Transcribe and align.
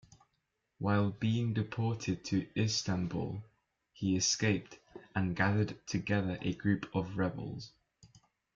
While 0.79 1.11
being 1.11 1.53
deported 1.53 2.25
to 2.25 2.47
Istanbul, 2.59 3.43
he 3.93 4.15
escaped, 4.15 4.79
and 5.13 5.35
gathered 5.35 5.75
together 5.85 6.39
a 6.41 6.55
group 6.55 6.87
of 6.95 7.17
rebels. 7.17 7.71